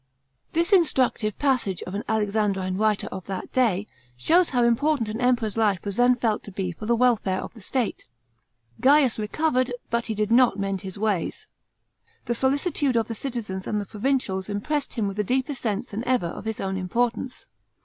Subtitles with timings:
[0.53, 3.85] This instructive passage of an Alexandrine writer of that day,
[4.17, 7.53] shows how important an Emperor's life was then felt to be for the welfare of
[7.53, 8.07] the state.
[8.81, 11.45] Gains recovered, but he di»l not mend his ways.
[12.25, 16.03] The solicitude of the citizens and the provincials impressed him with a deeper sense than
[16.05, 17.45] ever of his own importance.